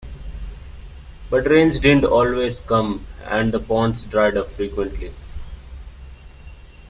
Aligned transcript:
But 1.29 1.45
rains 1.45 1.77
didn't 1.77 2.05
always 2.05 2.59
come, 2.59 3.05
and 3.23 3.51
the 3.53 3.59
ponds 3.59 4.01
dried 4.01 4.35
up 4.35 4.49
frequently. 4.49 5.13